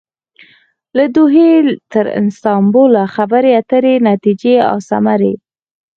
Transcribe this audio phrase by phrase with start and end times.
[0.97, 1.51] له دوحې
[1.93, 5.33] تر استانبوله خبرې اترې ،نتیجې او ثمرې